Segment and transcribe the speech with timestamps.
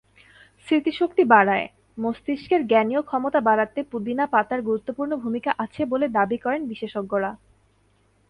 [0.67, 1.67] স্মৃতিশক্তি বাড়ায়:
[1.97, 7.31] মস্তিষ্কের জ্ঞানীয় ক্ষমতা বাড়াতে পুদিনা পাতার গুরুত্বপূর্ণ ভূমিকা আছে বলে দাবি করেন বিশেষজ্ঞরা।